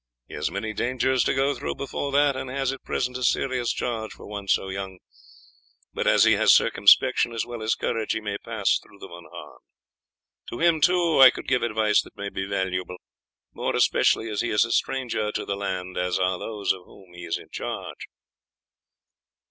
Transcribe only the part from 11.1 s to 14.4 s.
I could give advice that may be valuable, more especially